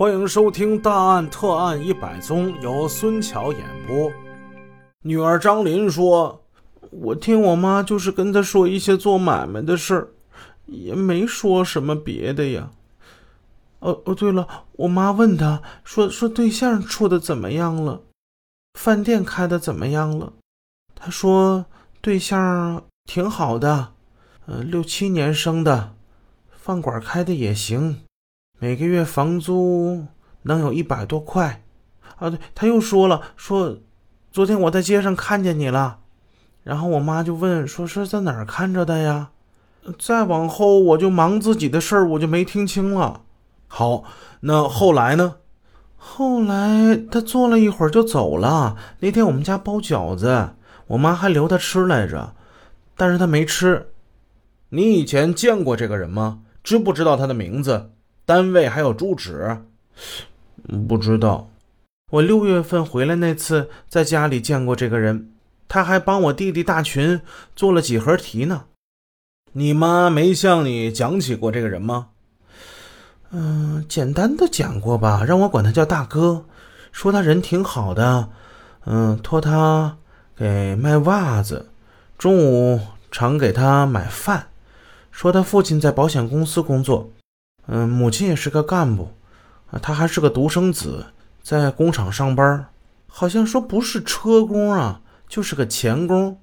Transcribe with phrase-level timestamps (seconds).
[0.00, 4.10] 欢迎收听《大案特案一百宗》，由孙桥演播。
[5.02, 6.42] 女儿张林说
[6.90, 10.08] ：“我听我妈就是跟她说一些做买卖的事儿，
[10.64, 12.70] 也没说什么别的呀。
[13.80, 18.00] 哦哦，对了，我妈问她说说对象处的怎么样了，
[18.78, 20.32] 饭店开的怎么样了？
[20.94, 21.66] 她说
[22.00, 23.92] 对象挺好的，
[24.46, 25.92] 呃，六七年生的，
[26.56, 28.00] 饭馆开的也行。”
[28.62, 30.04] 每个月房租
[30.42, 31.62] 能有一百多块，
[32.18, 33.78] 啊，对，他又说了，说
[34.30, 36.00] 昨天我在街上看见你了，
[36.62, 39.30] 然后我妈就问，说是在哪儿看着的呀？
[39.98, 43.22] 再往后我就忙自己的事儿，我就没听清了。
[43.66, 44.04] 好，
[44.40, 45.36] 那后来呢？
[45.96, 48.76] 后来他坐了一会儿就走了。
[48.98, 50.50] 那天我们家包饺子，
[50.88, 52.34] 我妈还留他吃来着，
[52.94, 53.88] 但是他没吃。
[54.68, 56.40] 你以前见过这个人吗？
[56.62, 57.92] 知不知道他的名字？
[58.30, 59.58] 单位还有住址，
[60.86, 61.50] 不知道。
[62.12, 65.32] 我六月份回来那次，在家里见过这个人，
[65.66, 67.20] 他还帮我弟弟大群
[67.56, 68.66] 做了几何题呢。
[69.54, 72.10] 你妈没向你讲起过这个人吗？
[73.32, 76.44] 嗯，简单的讲过吧，让我管他叫大哥，
[76.92, 78.28] 说他人挺好的，
[78.84, 79.96] 嗯，托他
[80.36, 81.68] 给卖袜子，
[82.16, 82.78] 中午
[83.10, 84.46] 常给他买饭，
[85.10, 87.10] 说他父亲在保险公司工作。
[87.72, 89.12] 嗯，母亲也是个干部，
[89.70, 91.06] 啊，他还是个独生子，
[91.40, 92.66] 在工厂上班，
[93.06, 96.40] 好像说不是车工啊，就是个钳工。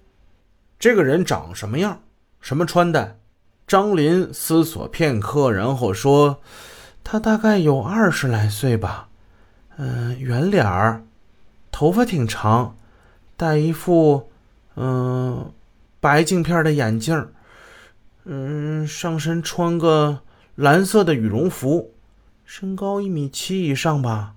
[0.80, 2.00] 这个人长什么样？
[2.40, 3.20] 什么穿戴？
[3.68, 6.40] 张林思索片刻，然后说
[7.04, 9.10] ：“他大概有二十来岁吧，
[9.76, 11.04] 嗯，圆脸儿，
[11.74, 12.78] 头发挺长，
[13.36, 14.32] 戴一副
[14.76, 15.52] 嗯
[16.00, 17.28] 白镜片的眼镜，
[18.24, 20.22] 嗯，上身穿个。”
[20.58, 21.92] 蓝色的羽绒服，
[22.44, 24.34] 身高一米七以上吧。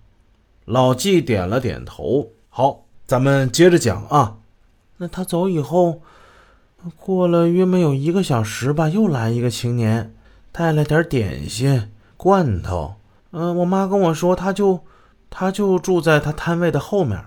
[0.66, 2.32] 老纪点了点头。
[2.50, 4.36] 好，咱们接着讲啊。
[4.98, 6.02] 那他走以后，
[6.98, 10.14] 过了约没有一个小时吧，又来一个青年，
[10.52, 12.96] 带了点点心、罐头。
[13.30, 14.80] 嗯，我妈跟我说，他就
[15.30, 17.18] 他就住在他摊位的后面。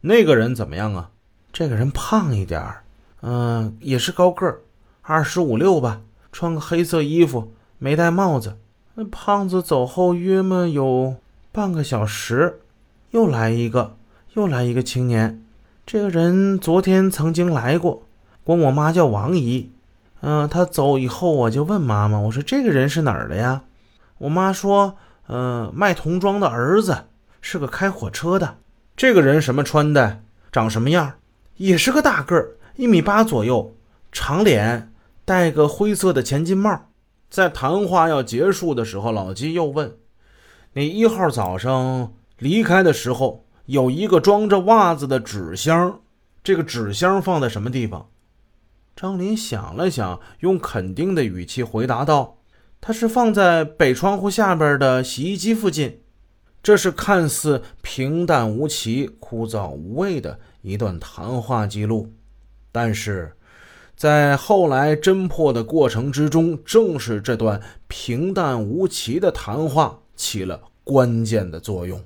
[0.00, 1.10] 那个人怎么样啊？
[1.52, 2.82] 这个人胖一点儿，
[3.20, 4.62] 嗯，也是高个儿，
[5.02, 6.00] 二十五六吧，
[6.32, 7.52] 穿个黑色衣服。
[7.78, 8.58] 没戴帽子。
[8.94, 11.16] 那胖子走后约么有
[11.52, 12.60] 半个小时，
[13.12, 13.96] 又来一个，
[14.34, 15.42] 又来一个青年。
[15.86, 18.02] 这个人昨天曾经来过，
[18.44, 19.70] 管我妈叫王姨。
[20.20, 23.62] 嗯，他走以后，我就问妈妈，我说这个人是哪儿的呀？
[24.18, 24.96] 我妈说，
[25.28, 27.04] 嗯，卖童装的儿子，
[27.40, 28.56] 是个开火车的。
[28.96, 31.14] 这个人什么穿戴，长什么样？
[31.56, 33.72] 也是个大个儿，一米八左右，
[34.10, 34.92] 长脸，
[35.24, 36.87] 戴个灰色的前进帽。
[37.30, 39.98] 在谈话要结束的时候，老纪又问
[40.72, 46.00] ：“你一号早上离开的时候，有一个装着袜子的纸箱，
[46.42, 48.08] 这个纸箱放在什么地方？”
[48.96, 52.38] 张林想了想，用肯定的语气回答道
[52.80, 56.00] ：“他是放在北窗户下边的洗衣机附近。”
[56.62, 62.12] 这是看似平淡无奇、枯燥无味的一段谈话记录，
[62.72, 63.34] 但是。
[63.98, 72.00] 在后来侦破的过程之中，正是这段平淡无奇的谈话起了关键的作用。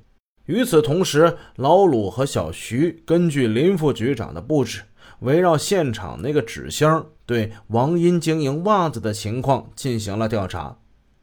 [0.46, 4.80] 与此同时，老鲁和小徐根据林副局长的布置，
[5.20, 10.78] 围绕现场那个纸箱，对王英经营袜子的情况进行了调查。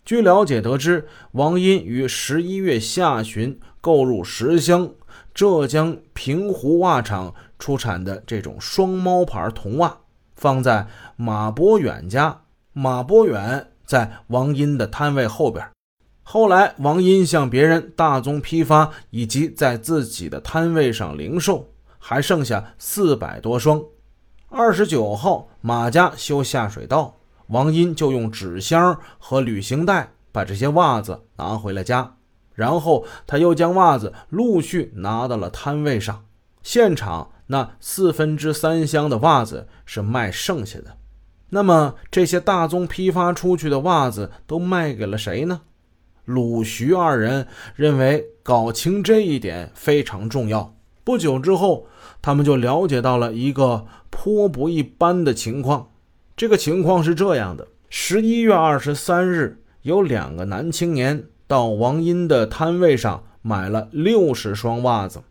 [0.05, 4.91] 据了解得知，王英于十一月下旬购入十箱
[5.33, 9.97] 浙江平湖袜厂出产的这种双猫牌童袜。
[10.39, 15.69] 放在马博远家，马博远在王英的摊位后边。
[16.23, 23.83] 后来，王英向别人大宗批发，以及在自己的摊位上零售，还剩下四百多双。
[24.47, 27.17] 二十九号，马家修下水道，
[27.47, 32.15] 王英就用纸箱和旅行袋把这些袜子拿回了家，
[32.55, 36.23] 然后他又将袜子陆续拿到了摊位上，
[36.63, 37.31] 现场。
[37.51, 40.97] 那四分之三箱的袜子是卖剩下的，
[41.49, 45.61] 那么这些大宗批发出去的袜子都卖给了谁呢？
[46.25, 50.75] 鲁徐二人认为搞清这一点非常重要。
[51.03, 51.87] 不久之后，
[52.21, 55.89] 他们就了解到了一个颇不一般的情况。
[56.37, 65.23] 这个情况是这样的：十一月二十三日，有两个男青年到王英的摊位上买了六十双袜子。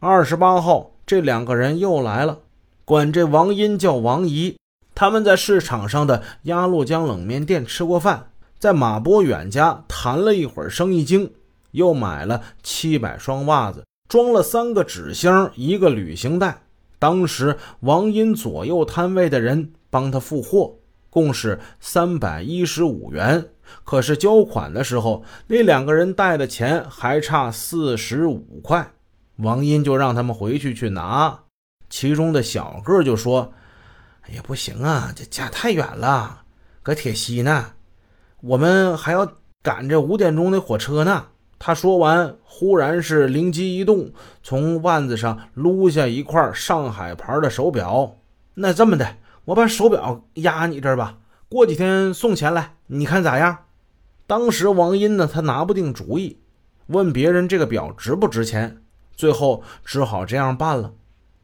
[0.00, 0.92] 二十八号。
[1.08, 2.40] 这两个人又来了，
[2.84, 4.58] 管这王英叫王姨。
[4.94, 8.26] 他们在市场上的鸭绿江冷面店吃过饭，
[8.58, 11.32] 在马波远家谈了一会儿生意经，
[11.70, 16.60] 又买了七百双袜子，装了三个纸箱，一个旅行袋。
[16.98, 20.74] 当时王英左右摊位的人帮他付货，
[21.08, 23.46] 共是三百一十五元。
[23.82, 28.92] 可是交款的时候，那两个人带的钱还差四十五块。
[29.38, 31.40] 王英就让他们回去去拿。
[31.90, 33.52] 其中的小个就说
[34.28, 36.42] ：“哎呀，不行啊，这家太远了，
[36.82, 37.72] 搁铁西呢，
[38.42, 39.32] 我们还要
[39.62, 41.26] 赶着五点钟的火车呢。”
[41.60, 44.12] 他说完，忽然是灵机一动，
[44.44, 48.18] 从腕子上撸下一块上海牌的手表。
[48.54, 51.18] 那这么的，我把手表压你这儿吧，
[51.48, 53.64] 过几天送钱来，你看咋样？
[54.28, 56.38] 当时王英呢，他拿不定主意，
[56.86, 58.82] 问别人这个表值不值钱，
[59.18, 60.94] 最后只好这样办了。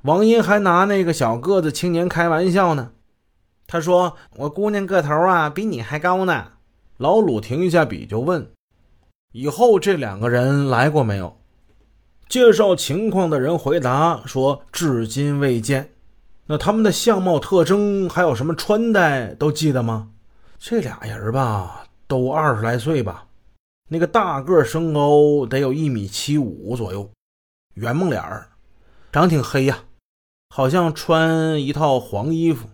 [0.02, 2.92] 王英还拿那个小个子青年开玩笑呢，
[3.66, 6.52] 他说：“我姑娘个头啊，比你还高呢。”
[6.96, 8.48] 老鲁停一下笔就问。
[9.32, 11.36] 以后这两个人来过没有？
[12.28, 15.90] 介绍情况的人回答说：“至今未见。”
[16.46, 20.10] 那他们的相貌特征还有什么穿戴都记得吗？
[20.58, 23.26] 这俩人吧，都二十来岁吧。
[23.88, 27.10] 那个大个身高得有一米七五左右，
[27.74, 28.48] 圆梦脸儿，
[29.12, 29.84] 长挺黑呀，
[30.50, 32.68] 好像穿一套黄衣服。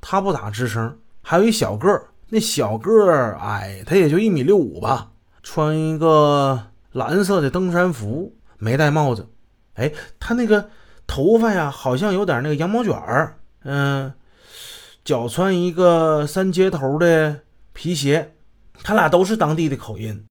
[0.00, 0.98] 他不咋吱声。
[1.22, 5.12] 还有一小个儿，那小个儿矮，他也就一米六五吧。
[5.42, 9.28] 穿一个蓝色的登山服，没戴帽子。
[9.74, 10.70] 哎，他那个
[11.06, 13.38] 头发呀，好像有点那个羊毛卷儿。
[13.64, 14.12] 嗯，
[15.04, 17.40] 脚穿一个三接头的
[17.72, 18.34] 皮鞋。
[18.82, 20.24] 他俩都是当地的口音。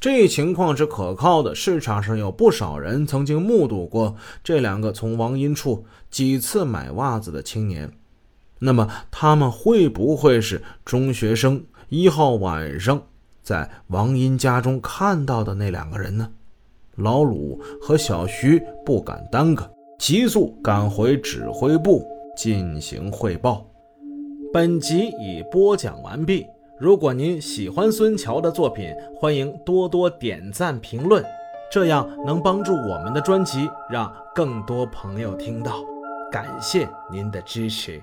[0.00, 1.54] 这情况是可靠的。
[1.54, 7.90] 市场上有不少人曾经目睹过这两个从王英处几次买袜子的青年。
[8.60, 13.02] 那么，他们会不会是中学生一号晚上？
[13.42, 16.28] 在王英家中看到的那两个人呢？
[16.96, 22.04] 老鲁和小徐不敢耽搁，急速赶回指挥部
[22.36, 23.64] 进行汇报。
[24.52, 26.44] 本集已播讲完毕。
[26.80, 31.24] 如果您喜欢孙桥的作品，欢迎多多点赞评论，
[31.68, 35.84] 这样能帮助我们的专辑让更多朋友听到。
[36.30, 38.00] 感谢您的支持。